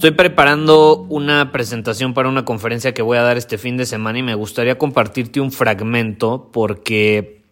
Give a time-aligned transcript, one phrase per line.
[0.00, 4.18] Estoy preparando una presentación para una conferencia que voy a dar este fin de semana
[4.18, 7.42] y me gustaría compartirte un fragmento porque,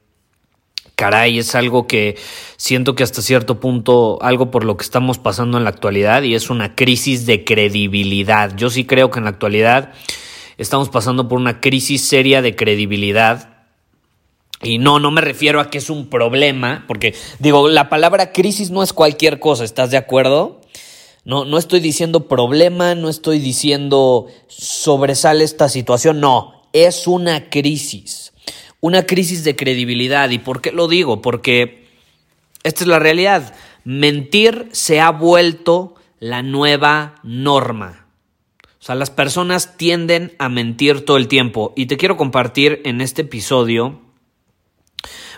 [0.94, 2.16] caray, es algo que
[2.56, 6.34] siento que hasta cierto punto, algo por lo que estamos pasando en la actualidad y
[6.34, 8.56] es una crisis de credibilidad.
[8.56, 9.92] Yo sí creo que en la actualidad
[10.56, 13.58] estamos pasando por una crisis seria de credibilidad.
[14.62, 18.70] Y no, no me refiero a que es un problema, porque digo, la palabra crisis
[18.70, 20.62] no es cualquier cosa, ¿estás de acuerdo?
[21.28, 28.32] No, no estoy diciendo problema, no estoy diciendo sobresale esta situación, no, es una crisis,
[28.80, 30.30] una crisis de credibilidad.
[30.30, 31.20] ¿Y por qué lo digo?
[31.20, 31.86] Porque
[32.62, 33.54] esta es la realidad.
[33.84, 38.06] Mentir se ha vuelto la nueva norma.
[38.80, 41.74] O sea, las personas tienden a mentir todo el tiempo.
[41.76, 44.00] Y te quiero compartir en este episodio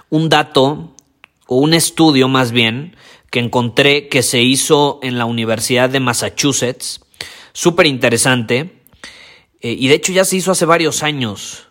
[0.08, 0.94] un dato,
[1.48, 2.94] o un estudio más bien,
[3.30, 7.00] que encontré que se hizo en la Universidad de Massachusetts.
[7.52, 8.82] Súper interesante.
[9.60, 11.66] Eh, y de hecho ya se hizo hace varios años.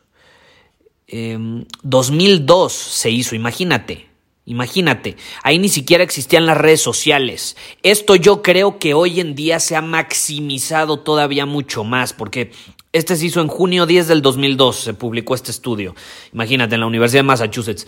[1.12, 4.10] 2002 em, se hizo, imagínate.
[4.46, 7.56] Imagínate, ahí ni siquiera existían las redes sociales.
[7.84, 12.52] Esto yo creo que hoy en día se ha maximizado todavía mucho más, porque
[12.92, 15.94] este se hizo en junio 10 del 2002, se publicó este estudio.
[16.34, 17.86] Imagínate, en la Universidad de Massachusetts.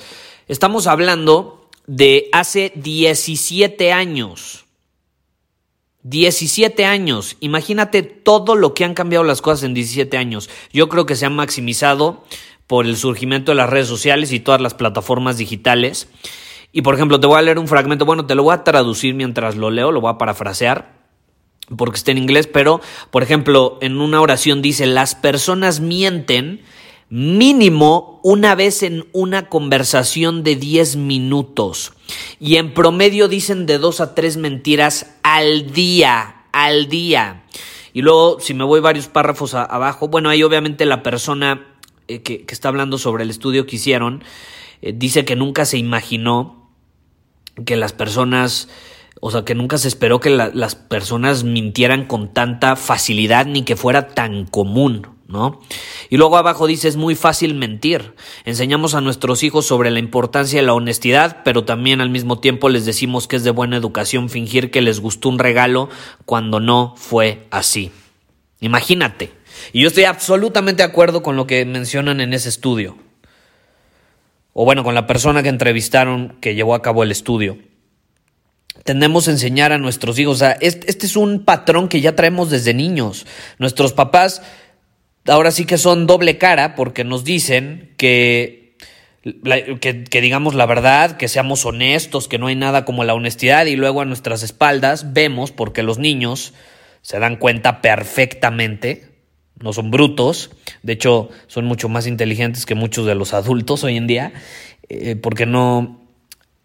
[0.48, 4.66] Estamos hablando de hace 17 años.
[6.04, 7.38] 17 años.
[7.40, 10.50] Imagínate todo lo que han cambiado las cosas en 17 años.
[10.74, 12.24] Yo creo que se han maximizado
[12.68, 16.08] por el surgimiento de las redes sociales y todas las plataformas digitales.
[16.72, 19.14] Y por ejemplo, te voy a leer un fragmento, bueno, te lo voy a traducir
[19.14, 21.02] mientras lo leo, lo voy a parafrasear
[21.78, 22.82] porque está en inglés, pero
[23.12, 26.62] por ejemplo, en una oración dice, las personas mienten
[27.12, 31.92] mínimo una vez en una conversación de 10 minutos.
[32.40, 37.44] Y en promedio dicen de dos a tres mentiras al día, al día.
[37.94, 41.68] Y luego, si me voy varios párrafos abajo, bueno, ahí obviamente la persona
[42.08, 44.24] eh, que, está hablando sobre el estudio que hicieron
[44.82, 46.70] eh, dice que nunca se imaginó
[47.66, 48.70] que las personas,
[49.20, 53.76] o sea, que nunca se esperó que las personas mintieran con tanta facilidad ni que
[53.76, 55.08] fuera tan común.
[56.10, 58.16] Y luego abajo dice es muy fácil mentir.
[58.46, 62.70] Enseñamos a nuestros hijos sobre la importancia de la honestidad, pero también al mismo tiempo
[62.70, 65.90] les decimos que es de buena educación fingir que les gustó un regalo
[66.26, 67.92] cuando no fue así.
[68.60, 69.32] Imagínate.
[69.74, 72.98] Y yo estoy absolutamente de acuerdo con lo que mencionan en ese estudio.
[74.54, 77.58] O bueno, con la persona que entrevistaron que llevó a cabo el estudio.
[78.84, 80.36] Tendemos a enseñar a nuestros hijos.
[80.36, 83.26] O sea, este, este es un patrón que ya traemos desde niños.
[83.60, 84.42] Nuestros papás
[85.28, 88.76] ahora sí que son doble cara porque nos dicen que,
[89.22, 93.76] que, digamos la verdad, que seamos honestos, que no hay nada como la honestidad y
[93.76, 96.54] luego a nuestras espaldas vemos, porque los niños
[97.02, 99.10] se dan cuenta perfectamente,
[99.60, 100.52] no son brutos,
[100.82, 104.34] de hecho son mucho más inteligentes que muchos de los adultos hoy en día,
[104.90, 106.02] eh, porque no,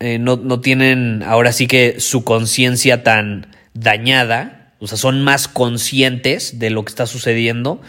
[0.01, 5.49] eh, no, no tienen ahora sí que su conciencia tan dañada, o sea, son más
[5.49, 7.81] conscientes de lo que está sucediendo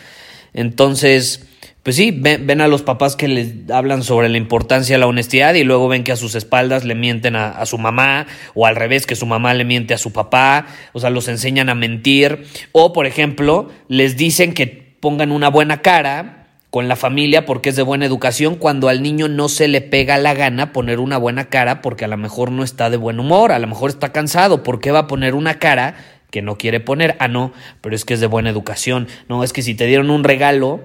[0.58, 1.48] entonces,
[1.84, 5.54] pues sí, ven, a los papás que les hablan sobre la importancia de la honestidad
[5.54, 8.26] y luego ven que a sus espaldas le mienten a, su mamá
[8.56, 11.70] o al revés, que su mamá le miente a su papá, o sea, los enseñan
[11.70, 12.48] a mentir.
[12.72, 17.76] O, por ejemplo, les dicen que pongan una buena cara con la familia porque es
[17.76, 21.50] de buena educación cuando al niño no se le pega la gana poner una buena
[21.50, 24.64] cara porque a lo mejor no está de buen humor, a lo mejor está cansado,
[24.64, 25.96] ¿por qué va a poner una cara
[26.32, 27.16] que no quiere poner.
[27.20, 29.08] Ah, no, pero es que es de buena educación.
[29.30, 30.82] No, es que si te dieron un regalo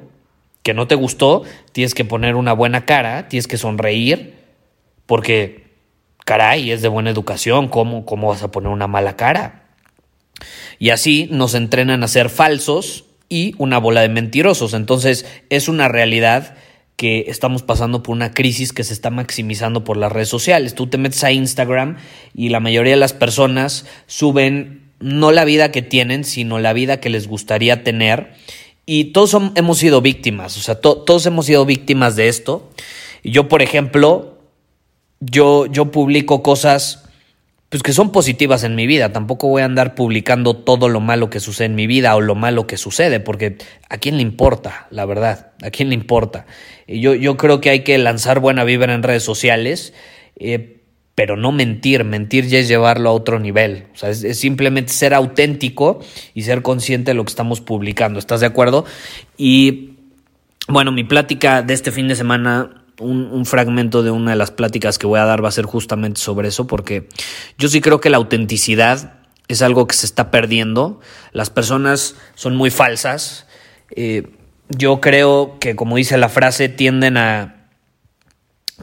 [0.62, 1.42] que no te gustó,
[1.72, 4.34] tienes que poner una buena cara, tienes que sonreír,
[5.06, 5.66] porque,
[6.24, 7.68] caray, es de buena educación.
[7.68, 9.64] ¿Cómo, cómo vas a poner una mala cara?
[10.78, 14.74] Y así nos entrenan a ser falsos y una bola de mentirosos.
[14.74, 16.56] Entonces es una realidad
[16.96, 20.74] que estamos pasando por una crisis que se está maximizando por las redes sociales.
[20.74, 21.96] Tú te metes a Instagram
[22.34, 27.00] y la mayoría de las personas suben no la vida que tienen, sino la vida
[27.00, 28.32] que les gustaría tener.
[28.87, 32.70] Y todos hemos sido víctimas, o sea, todos hemos sido víctimas de esto.
[33.22, 34.38] Yo, por ejemplo,
[35.20, 37.02] yo, yo publico cosas
[37.72, 39.14] pues que son positivas en mi vida.
[39.14, 42.34] Tampoco voy a andar publicando todo lo malo que sucede en mi vida o lo
[42.34, 43.56] malo que sucede, porque
[43.88, 46.44] a quién le importa, la verdad, a quién le importa.
[46.87, 49.94] Yo, yo creo que hay que lanzar buena vibra en redes sociales,
[50.38, 50.81] eh,
[51.14, 52.05] pero no mentir.
[52.05, 53.87] Mentir ya es llevarlo a otro nivel.
[53.94, 56.00] O sea, es, simplemente ser auténtico
[56.35, 58.19] y ser consciente de lo que estamos publicando.
[58.19, 58.85] ¿Estás de acuerdo?
[59.37, 59.94] Y
[60.69, 64.99] bueno, mi plática de este fin de semana un, fragmento de una de las pláticas
[64.99, 67.09] que voy a dar va a ser justamente sobre eso, porque
[67.59, 69.14] yo sí creo que la autenticidad
[69.49, 71.00] es algo que se está perdiendo.
[71.32, 73.47] Las personas son muy falsas.
[73.91, 74.29] Eh,
[74.69, 77.62] yo creo que, como dice la frase, tienden a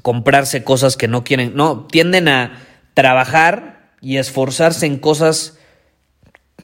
[0.01, 1.54] comprarse cosas que no quieren.
[1.56, 2.60] No, tienden a
[2.94, 5.57] trabajar y esforzarse en cosas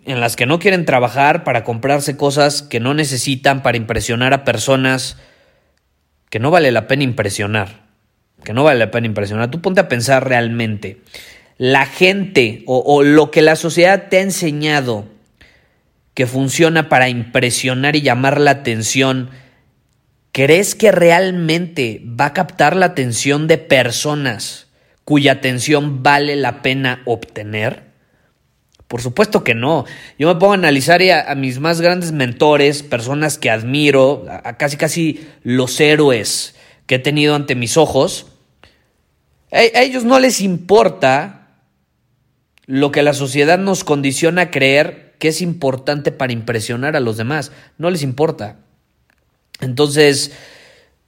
[0.05, 4.43] en las que no quieren trabajar para comprarse cosas que no necesitan para impresionar a
[4.43, 5.17] personas
[6.29, 7.85] que no vale la pena impresionar,
[8.43, 9.49] que no vale la pena impresionar.
[9.51, 11.01] Tú ponte a pensar realmente,
[11.57, 15.05] la gente o, lo que la sociedad te ha enseñado
[16.13, 19.29] que funciona para impresionar y llamar la atención,
[20.35, 24.67] ¿crees que realmente va a captar la atención de personas
[25.05, 27.83] cuya atención vale la pena obtener?
[28.89, 29.85] Por supuesto que no.
[30.19, 34.57] Yo me pongo a analizar a, a mis más grandes mentores, personas que admiro, a,
[34.57, 36.55] casi casi los héroes
[36.85, 38.27] que he tenido ante mis ojos.
[39.53, 41.61] A, a ellos no les importa
[42.65, 47.15] lo que la sociedad nos condiciona a creer que es importante para impresionar a los
[47.15, 47.53] demás.
[47.77, 48.57] No les importa.
[49.61, 50.31] Entonces,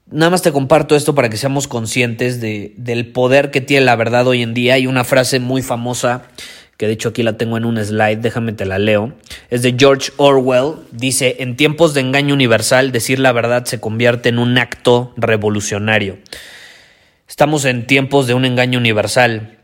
[0.09, 3.95] nada más te comparto esto para que seamos conscientes de, del poder que tiene la
[3.95, 4.75] verdad hoy en día.
[4.75, 6.23] Hay una frase muy famosa
[6.77, 9.13] que de hecho aquí la tengo en un slide, déjame te la leo.
[9.49, 14.29] Es de George Orwell, dice, en tiempos de engaño universal, decir la verdad se convierte
[14.29, 16.19] en un acto revolucionario.
[17.27, 19.57] Estamos en tiempos de un engaño universal.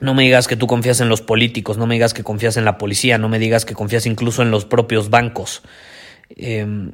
[0.00, 2.64] No me digas que tú confías en los políticos, no me digas que confías en
[2.64, 5.62] la policía, no me digas que confías incluso en los propios bancos.
[6.30, 6.92] Em,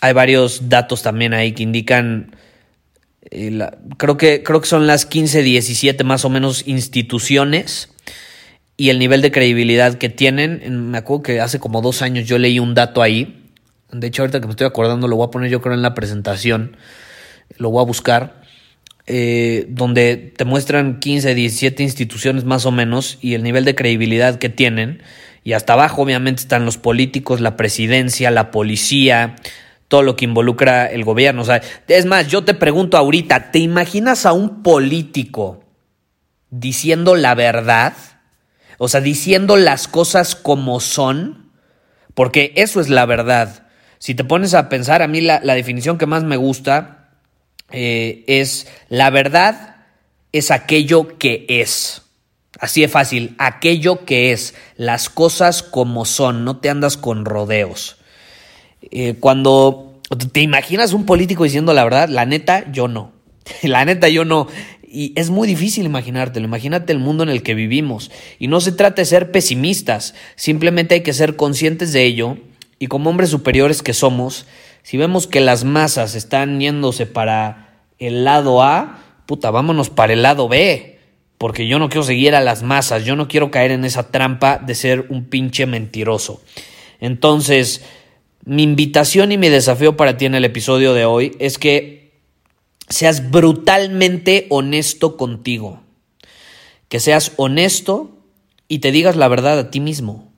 [0.00, 2.36] hay varios datos también ahí que indican,
[3.30, 3.58] eh,
[3.96, 7.90] creo, que, creo que son las 15, 17 más o menos instituciones
[8.76, 10.90] y el nivel de credibilidad que tienen.
[10.90, 13.44] Me acuerdo que hace como dos años yo leí un dato ahí.
[13.92, 15.94] De hecho, ahorita que me estoy acordando, lo voy a poner yo creo en la
[15.94, 16.76] presentación.
[17.58, 18.40] Lo voy a buscar.
[19.06, 24.38] Eh, donde te muestran 15, 17 instituciones más o menos y el nivel de credibilidad
[24.38, 25.02] que tienen.
[25.42, 29.36] Y hasta abajo obviamente están los políticos, la presidencia, la policía,
[29.90, 31.42] todo lo que involucra el gobierno.
[31.42, 35.64] O sea, es más, yo te pregunto ahorita, ¿te imaginas a un político
[36.48, 37.94] diciendo la verdad?
[38.78, 41.50] O sea, diciendo las cosas como son,
[42.14, 43.66] porque eso es la verdad.
[43.98, 47.10] Si te pones a pensar, a mí la, definición que más me gusta
[47.72, 49.86] eh, es la verdad
[50.30, 52.02] es aquello que es.
[52.60, 57.99] Así de fácil, aquello que es, las cosas como son, no te andas con rodeos.
[58.82, 60.00] Eh, cuando
[60.32, 63.12] te imaginas un político diciendo la verdad, la neta, yo no.
[63.62, 64.48] La neta, yo no.
[64.92, 68.10] Y es muy difícil imaginártelo, imagínate el mundo en el que vivimos.
[68.38, 72.38] Y no se trata de ser pesimistas, simplemente hay que ser conscientes de ello
[72.80, 74.46] y como hombres superiores que somos,
[74.82, 80.22] si vemos que las masas están yéndose para el lado A, puta, vámonos para el
[80.22, 80.98] lado B.
[81.38, 84.58] Porque yo no quiero seguir a las masas, yo no quiero caer en esa trampa
[84.58, 86.42] de ser un pinche mentiroso.
[87.00, 87.82] Entonces,
[88.44, 92.20] mi invitación y mi desafío para ti en el episodio de hoy es que
[92.88, 95.80] seas brutalmente honesto contigo.
[96.88, 98.10] Que seas honesto
[98.66, 100.32] y te digas la verdad a ti mismo.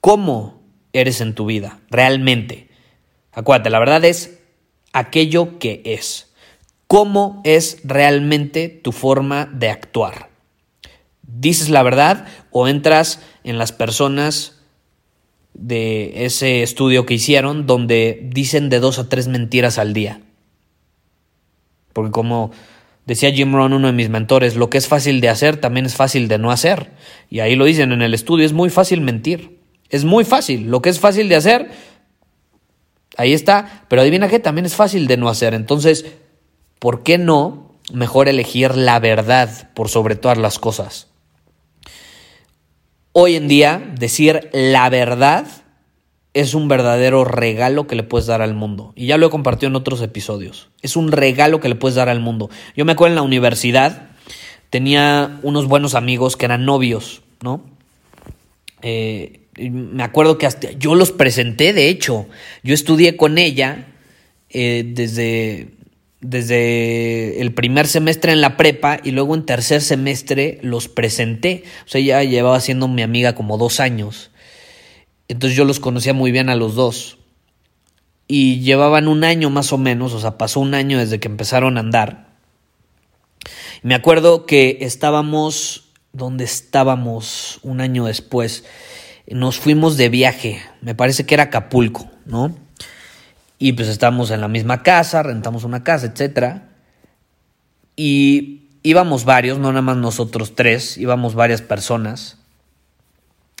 [0.00, 0.62] ¿Cómo
[0.92, 1.80] eres en tu vida?
[1.90, 2.68] Realmente.
[3.32, 4.38] Acuérdate, la verdad es
[4.92, 6.32] aquello que es.
[6.86, 10.30] ¿Cómo es realmente tu forma de actuar?
[11.22, 14.59] ¿Dices la verdad o entras en las personas
[15.54, 20.20] de ese estudio que hicieron donde dicen de dos a tres mentiras al día?
[21.92, 22.52] Porque como
[23.06, 25.96] decía Jim Rohn, uno de mis mentores, lo que es fácil de hacer también es
[25.96, 26.92] fácil de no hacer.
[27.28, 29.58] Y ahí lo dicen en el estudio, es muy fácil mentir.
[29.88, 30.70] Es muy fácil.
[30.70, 31.70] Lo que es fácil de hacer,
[33.16, 33.84] ahí está.
[33.88, 35.54] Pero adivina qué, también es fácil de no hacer.
[35.54, 36.06] Entonces,
[36.78, 41.09] ¿por qué no mejor elegir la verdad por sobre todas las cosas?
[43.12, 45.46] Hoy en día, decir la verdad
[46.32, 48.92] es un verdadero regalo que le puedes dar al mundo.
[48.94, 50.68] Y ya lo he compartido en otros episodios.
[50.80, 52.50] Es un regalo que le puedes dar al mundo.
[52.76, 54.10] Yo me acuerdo en la universidad,
[54.70, 57.62] tenía unos buenos amigos que eran novios, ¿no?
[58.82, 62.26] Eh, me acuerdo que hasta yo los presenté, de hecho.
[62.62, 63.88] Yo estudié con ella
[64.50, 65.72] eh, desde,
[66.20, 71.64] desde el primer semestre en la prepa y luego en tercer semestre los presenté.
[71.86, 74.30] O sea, ella llevaba siendo mi amiga como dos años.
[75.28, 77.18] Entonces yo los conocía muy bien a los dos.
[78.26, 81.76] Y llevaban un año más o menos, o sea, pasó un año desde que empezaron
[81.76, 82.30] a andar.
[83.82, 88.64] Me acuerdo que estábamos, ¿dónde estábamos un año después?
[89.26, 92.56] Nos fuimos de viaje, me parece que era Acapulco, ¿no?
[93.62, 96.62] Y pues estábamos en la misma casa, rentamos una casa, etc.
[97.94, 102.38] Y íbamos varios, no nada más nosotros tres, íbamos varias personas.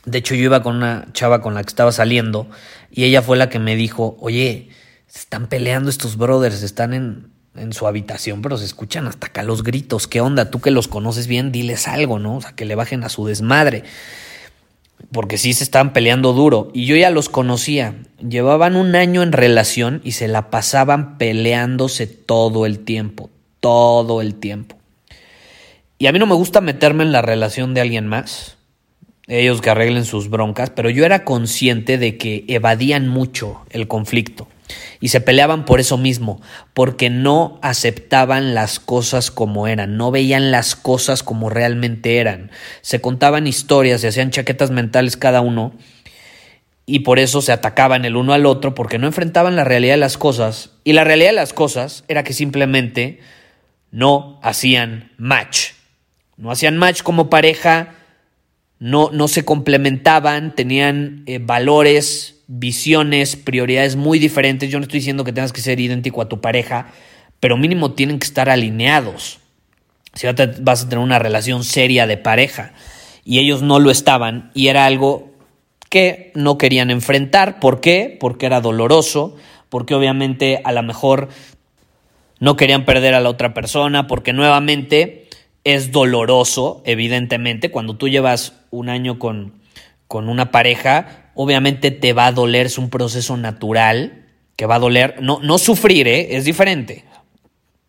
[0.06, 2.48] De hecho, yo iba con una chava con la que estaba saliendo
[2.90, 4.70] y ella fue la que me dijo, oye,
[5.06, 9.42] se están peleando estos brothers, están en, en su habitación, pero se escuchan hasta acá
[9.42, 10.06] los gritos.
[10.06, 10.50] ¿Qué onda?
[10.50, 12.36] Tú que los conoces bien, diles algo, ¿no?
[12.36, 13.84] O sea, que le bajen a su desmadre.
[15.12, 16.70] Porque sí se estaban peleando duro.
[16.72, 17.94] Y yo ya los conocía.
[18.26, 23.30] Llevaban un año en relación y se la pasaban peleándose todo el tiempo.
[23.60, 24.76] Todo el tiempo.
[25.98, 28.56] Y a mí no me gusta meterme en la relación de alguien más
[29.30, 34.48] ellos que arreglen sus broncas, pero yo era consciente de que evadían mucho el conflicto
[35.00, 36.40] y se peleaban por eso mismo,
[36.74, 42.50] porque no aceptaban las cosas como eran, no veían las cosas como realmente eran,
[42.82, 45.72] se contaban historias, se hacían chaquetas mentales cada uno
[46.86, 49.98] y por eso se atacaban el uno al otro, porque no enfrentaban la realidad de
[49.98, 53.20] las cosas y la realidad de las cosas era que simplemente
[53.90, 55.70] no hacían match,
[56.36, 57.94] no hacían match como pareja,
[58.80, 64.68] no, no se complementaban, tenían eh, valores, visiones, prioridades muy diferentes.
[64.68, 66.88] Yo no estoy diciendo que tengas que ser idéntico a tu pareja,
[67.38, 69.38] pero mínimo tienen que estar alineados.
[70.14, 72.72] Si vas a tener una relación seria de pareja.
[73.24, 75.30] Y ellos no lo estaban y era algo
[75.88, 77.60] que no querían enfrentar.
[77.60, 78.16] ¿Por qué?
[78.18, 79.36] Porque era doloroso,
[79.68, 81.28] porque obviamente a lo mejor
[82.40, 85.28] no querían perder a la otra persona, porque nuevamente
[85.62, 89.52] es doloroso, evidentemente, cuando tú llevas un año con,
[90.08, 94.78] con una pareja, obviamente te va a doler, es un proceso natural que va a
[94.78, 96.36] doler, no, no sufrir, ¿eh?
[96.36, 97.06] es diferente.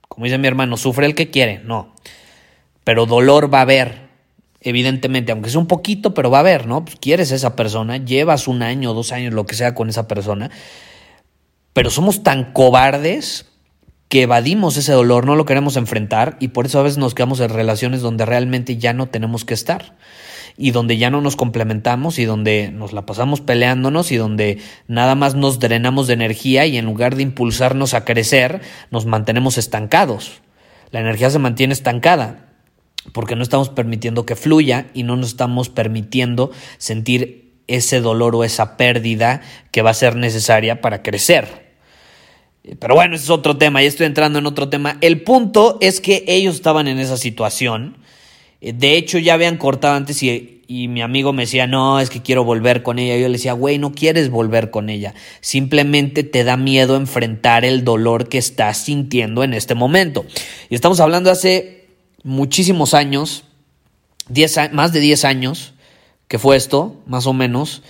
[0.07, 1.93] Como dice mi hermano, sufre el que quiere, no.
[2.85, 4.07] Pero dolor va a haber,
[4.61, 6.85] evidentemente, aunque sea un poquito, pero va a haber, ¿no?
[6.85, 10.07] Pues quieres a esa persona, llevas un año, dos años, lo que sea con esa
[10.07, 10.49] persona,
[11.73, 13.47] pero somos tan cobardes
[14.07, 17.41] que evadimos ese dolor, no lo queremos enfrentar y por eso a veces nos quedamos
[17.41, 19.97] en relaciones donde realmente ya no tenemos que estar
[20.57, 25.15] y donde ya no nos complementamos y donde nos la pasamos peleándonos y donde nada
[25.15, 30.41] más nos drenamos de energía y en lugar de impulsarnos a crecer, nos mantenemos estancados.
[30.91, 32.49] La energía se mantiene estancada
[33.13, 38.43] porque no estamos permitiendo que fluya y no nos estamos permitiendo sentir ese dolor o
[38.43, 39.41] esa pérdida
[39.71, 41.71] que va a ser necesaria para crecer.
[42.79, 44.97] Pero bueno, ese es otro tema, ya estoy entrando en otro tema.
[45.01, 47.97] El punto es que ellos estaban en esa situación.
[48.61, 52.09] Eh, de hecho, ya habían cortado antes y, y mi amigo me decía, no, es
[52.09, 53.17] que quiero volver con ella.
[53.17, 55.13] Yo le decía, güey, no quieres volver con ella.
[55.41, 60.25] Simplemente te da miedo enfrentar el dolor que estás sintiendo en este momento.
[60.69, 61.87] Y estamos hablando hace
[62.23, 63.43] muchísimos años,
[64.71, 65.73] más de 10 años
[66.27, 67.81] que fue esto, más o menos.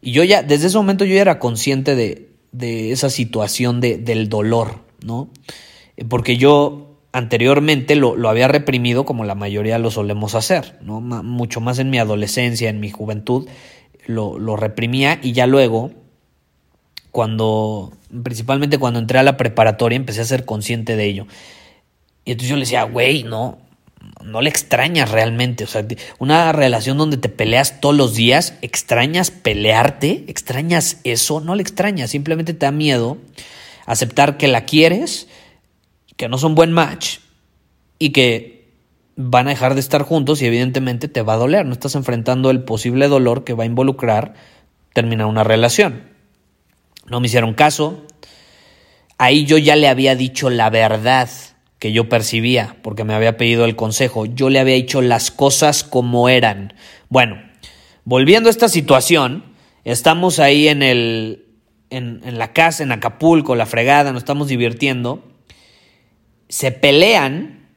[0.00, 3.98] Y yo ya, desde ese momento yo ya era consciente de, de esa situación de,
[3.98, 5.28] del dolor, ¿no?
[5.98, 11.00] Eh, porque yo anteriormente lo, lo, había reprimido como la mayoría lo solemos hacer, ¿no?
[11.00, 13.48] mucho más en mi adolescencia, en mi juventud,
[14.06, 15.90] lo, lo reprimía y ya luego,
[17.10, 21.26] cuando, principalmente cuando entré a la preparatoria, empecé a ser consciente de ello.
[22.24, 23.58] Y entonces yo le decía, güey, no,
[24.24, 25.64] no le extrañas realmente.
[25.64, 25.84] O sea,
[26.18, 30.24] una relación donde te peleas todos los días, ¿extrañas pelearte?
[30.28, 31.40] ¿Extrañas eso?
[31.40, 33.18] No le extrañas, simplemente te da miedo
[33.86, 35.26] aceptar que la quieres,
[36.20, 37.16] que no son buen match
[37.98, 38.74] y que
[39.16, 41.64] van a dejar de estar juntos y evidentemente te va a doler.
[41.64, 44.34] No estás enfrentando el posible dolor que va a involucrar
[44.92, 46.02] terminar una relación.
[47.06, 48.04] No me hicieron caso.
[49.16, 51.30] Ahí yo ya le había dicho la verdad
[51.78, 54.26] que yo percibía, porque me había pedido el consejo.
[54.26, 56.74] Yo le había dicho las cosas como eran.
[57.08, 57.40] Bueno,
[58.04, 59.42] volviendo a esta situación,
[59.84, 61.46] estamos ahí en el.
[61.88, 65.29] En, la casa, en Acapulco, la fregada, nos estamos divirtiendo.
[66.50, 67.68] Se pelean.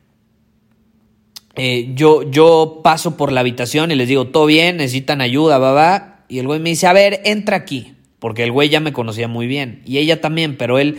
[1.55, 6.25] Eh, yo, yo paso por la habitación y les digo, todo bien, necesitan ayuda, va,
[6.27, 7.93] Y el güey me dice, a ver, entra aquí.
[8.19, 10.97] porque el güey ya me conocía muy bien y ella también, pero él,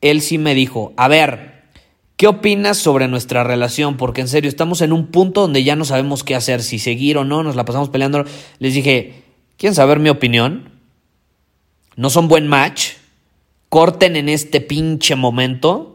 [0.00, 1.62] él sí me dijo, a ver,
[2.16, 3.96] ¿qué opinas sobre nuestra relación?
[3.96, 7.18] Porque en serio, estamos en un punto donde ya no sabemos qué hacer, si seguir
[7.18, 8.24] o no, nos la pasamos peleando.
[8.58, 9.22] Les dije,
[9.58, 10.70] ¿quieren saber mi opinión?
[11.96, 12.92] No son buen match,
[13.68, 15.93] corten en este pinche momento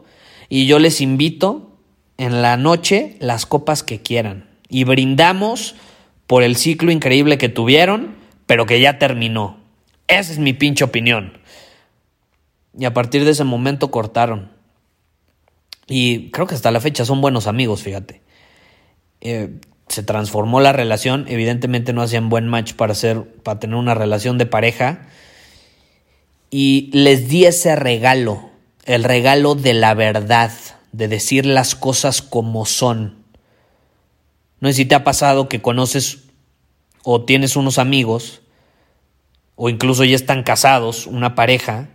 [0.50, 1.78] y yo les invito
[2.18, 5.76] en la noche las copas que quieran y brindamos
[6.26, 8.14] por el ciclo increíble que tuvieron,
[8.46, 9.58] pero que ya terminó.
[10.06, 11.38] Esa es mi pinche opinión.
[12.78, 14.50] Y a partir de ese momento cortaron.
[15.86, 18.22] Y creo que hasta la fecha son buenos amigos, fíjate.
[19.20, 21.26] Eh, se transformó la relación.
[21.28, 25.08] Evidentemente no hacían buen match para, hacer, para tener una relación de pareja.
[26.50, 28.49] Y les di ese regalo,
[28.84, 30.52] el regalo de la verdad,
[30.92, 33.24] de decir las cosas como son.
[34.60, 36.24] No sé si te ha pasado que conoces
[37.02, 38.42] o tienes unos amigos
[39.56, 41.88] o incluso ya están casados, una pareja,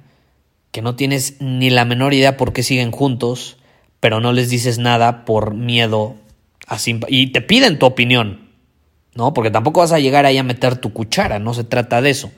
[0.71, 3.57] que no tienes ni la menor idea por qué siguen juntos,
[3.99, 6.15] pero no les dices nada por miedo
[6.67, 6.77] a
[7.07, 8.49] y te piden tu opinión,
[9.15, 9.33] ¿no?
[9.33, 12.31] Porque tampoco vas a llegar ahí a meter tu cuchara, no se trata de eso.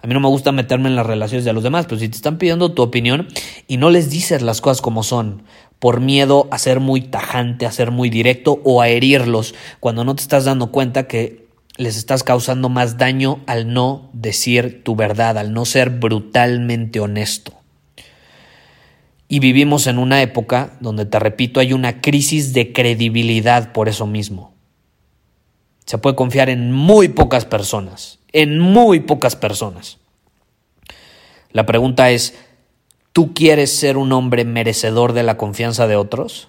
[0.00, 2.16] A mí no me gusta meterme en las relaciones de los demás, pero si te
[2.16, 3.28] están pidiendo tu opinión
[3.66, 5.42] y no les dices las cosas como son,
[5.78, 10.14] por miedo a ser muy tajante, a ser muy directo o a herirlos, cuando no
[10.14, 15.38] te estás dando cuenta que les estás causando más daño al no decir tu verdad,
[15.38, 17.52] al no ser brutalmente honesto.
[19.28, 24.06] Y vivimos en una época donde, te repito, hay una crisis de credibilidad por eso
[24.06, 24.54] mismo.
[25.84, 29.96] Se puede confiar en muy pocas personas, en muy pocas personas.
[31.52, 32.38] La pregunta es,
[33.12, 36.48] ¿tú quieres ser un hombre merecedor de la confianza de otros?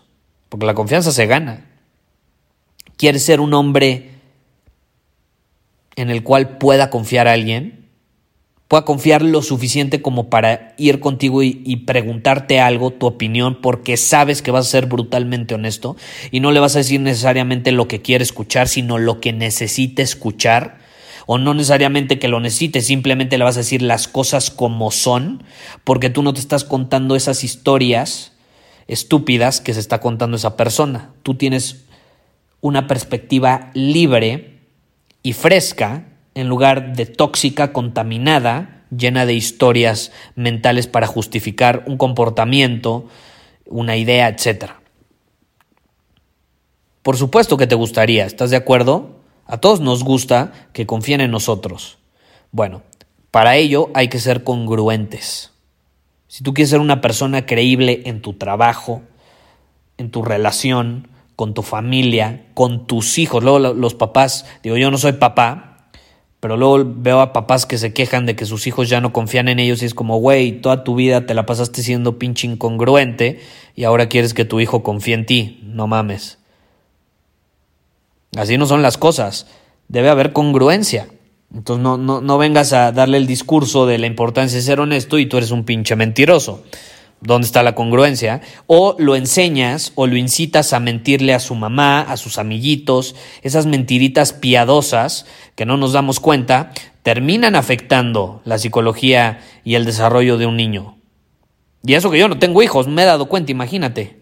[0.50, 1.65] Porque la confianza se gana.
[2.98, 4.12] ¿Quieres ser un hombre
[5.96, 7.86] en el cual pueda confiar a alguien,
[8.67, 14.42] pueda confiar lo suficiente como para ir contigo y, preguntarte algo, tu opinión, porque sabes
[14.42, 15.96] que vas a ser brutalmente honesto
[16.31, 20.01] y no le vas a decir necesariamente lo que quiere escuchar, sino lo que necesite
[20.01, 20.85] escuchar,
[21.27, 25.44] o no necesariamente que lo necesite, simplemente le vas a decir las cosas como son,
[25.83, 28.31] porque tú no te estás contando esas historias
[28.87, 31.11] estúpidas que se está contando esa persona.
[31.24, 31.83] Tú tienes
[32.61, 34.61] una perspectiva libre
[35.22, 43.05] y fresca en lugar de tóxica, contaminada, llena de historias mentales para justificar un comportamiento,
[43.66, 44.72] una idea, etc.
[47.01, 49.17] Por supuesto que te gustaría, ¿estás de acuerdo?
[49.48, 51.98] A todos nos gusta que confíen en nosotros.
[52.51, 52.83] Bueno,
[53.31, 55.51] para ello hay que ser congruentes.
[56.27, 59.01] Si tú quieres ser una persona creíble en tu trabajo,
[59.98, 61.07] en tu relación,
[61.38, 63.44] con tu familia, con tus hijos.
[63.44, 65.88] Luego los papás, digo, yo no soy papá,
[66.40, 69.48] pero luego veo a papás que se quejan de que sus hijos ya no confían
[69.48, 73.40] en ellos y es como, güey, toda tu vida te la pasaste siendo pinche incongruente
[73.75, 75.60] y ahora quieres que tu hijo confíe en ti.
[75.64, 76.40] No mames.
[78.35, 79.48] Así no son las cosas.
[79.87, 81.07] Debe haber congruencia.
[81.53, 85.18] Entonces no, no, no vengas a darle el discurso de la importancia de ser honesto
[85.18, 86.63] y tú eres un pinche mentiroso.
[87.20, 88.42] ¿Dónde está la congruencia?
[88.68, 93.66] O lo enseñas o lo incitas a mentirle a su mamá, a sus amiguitos, esas
[93.66, 100.46] mentiritas piadosas que no nos damos cuenta, terminan afectando la psicología y el desarrollo de
[100.46, 100.98] un niño.
[101.83, 104.20] Y eso que yo no tengo hijos, me he dado cuenta, imagínate.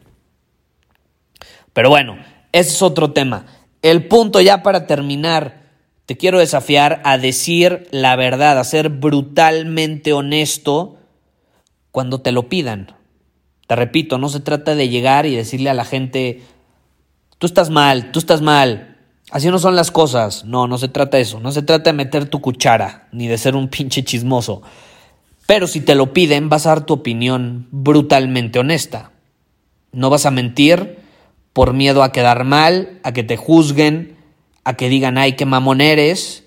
[1.74, 2.18] Pero bueno,
[2.54, 3.46] ese es otro tema.
[3.86, 5.62] El punto ya para terminar,
[6.08, 10.98] te quiero desafiar a decir la verdad, a ser brutalmente honesto
[11.92, 12.96] cuando te lo pidan.
[13.68, 16.42] Te repito, no se trata de llegar y decirle a la gente,
[17.38, 18.98] tú estás mal, tú estás mal.
[19.30, 20.46] Así no son las cosas.
[20.46, 21.40] No, no se trata de eso.
[21.40, 24.64] No se trata de meter tu cuchara, ni de ser un pinche chismoso.
[25.46, 29.12] Pero si te lo piden, vas a dar tu opinión brutalmente honesta.
[29.92, 31.05] No vas a mentir
[31.56, 34.18] por miedo a quedar mal, a que te juzguen,
[34.66, 36.44] a que digan, ay, qué mamón eres,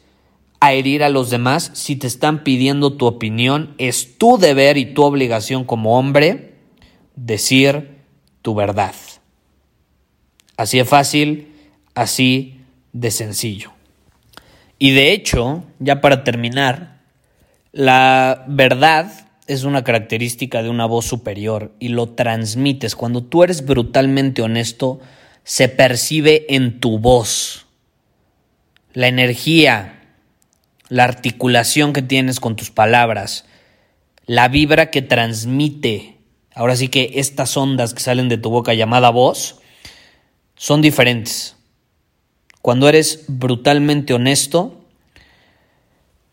[0.61, 4.93] a herir a los demás, si te están pidiendo tu opinión, es tu deber y
[4.93, 6.57] tu obligación como hombre
[7.17, 8.03] decir
[8.43, 8.95] tu verdad.
[10.59, 11.55] Así de fácil,
[11.95, 12.61] así
[12.93, 13.73] de sencillo.
[14.79, 17.01] Y de hecho, ya para terminar,
[17.73, 22.95] la verdad es una característica de una voz superior y lo transmites.
[22.95, 25.01] Cuando tú eres brutalmente honesto,
[25.43, 27.67] se percibe en tu voz.
[28.93, 30.03] La energía,
[30.89, 33.47] la articulación que tienes con tus palabras,
[34.27, 36.19] la vibra que transmite,
[36.55, 39.61] ahora sí que estas ondas que salen de tu boca llamada voz,
[40.55, 41.57] son diferentes.
[42.61, 44.85] Cuando eres brutalmente honesto,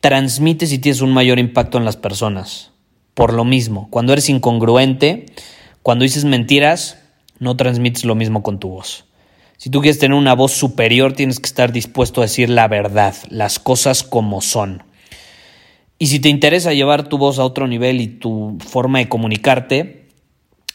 [0.02, 2.75] transmites y tienes un mayor impacto en las personas.
[3.16, 5.26] Por lo mismo, cuando eres incongruente,
[5.82, 7.00] cuando dices mentiras,
[7.40, 9.06] no transmites lo mismo con tu voz.
[9.58, 13.16] Si tú quieres tener una voz superior, tienes que estar dispuesto a decir la verdad,
[13.30, 14.84] las cosas como son.
[15.98, 20.08] Y si te interesa llevar tu voz a otro nivel y tu forma de comunicarte,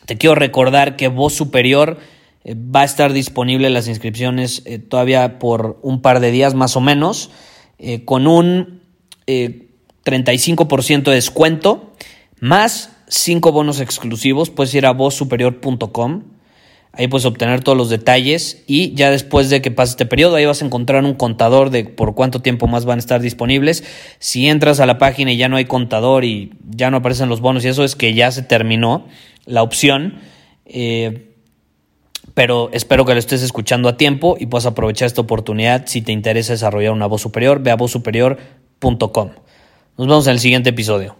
[0.06, 1.98] te quiero recordar que Voz Superior
[2.44, 6.74] eh, va a estar disponible las inscripciones eh, todavía por un par de días más
[6.76, 7.30] o menos,
[7.78, 8.80] eh, con un
[9.26, 11.92] 35% de descuento,
[12.40, 14.50] más 5 bonos exclusivos.
[14.50, 16.22] Puedes ir a vozsuperior.com
[16.92, 20.44] Ahí puedes obtener todos los detalles y ya después de que pase este periodo, ahí
[20.44, 23.84] vas a encontrar un contador de por cuánto tiempo más van a estar disponibles.
[24.18, 27.40] Si entras a la página y ya no hay contador y ya no aparecen los
[27.40, 29.06] bonos y eso es que ya se terminó
[29.46, 30.18] la opción.
[30.66, 31.28] Eh,
[32.34, 35.86] pero espero que lo estés escuchando a tiempo y puedas aprovechar esta oportunidad.
[35.86, 39.30] Si te interesa desarrollar una voz superior, ve a vozsuperior.com.
[39.96, 41.19] Nos vemos en el siguiente episodio.